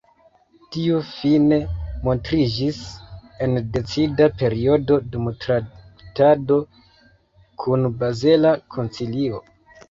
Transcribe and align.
Tio 0.75 0.99
fine 1.07 1.57
montriĝis 2.07 2.79
en 3.47 3.53
decida 3.75 4.27
periodo, 4.39 4.97
dum 5.17 5.29
traktado 5.45 6.59
kun 7.67 7.87
bazela 8.01 8.57
koncilio. 8.79 9.45